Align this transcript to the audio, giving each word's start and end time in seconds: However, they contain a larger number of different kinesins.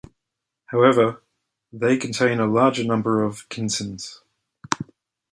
However, 0.65 1.21
they 1.71 1.95
contain 1.95 2.39
a 2.39 2.47
larger 2.51 2.83
number 2.83 3.21
of 3.21 3.45
different 3.49 3.69
kinesins. 3.71 4.19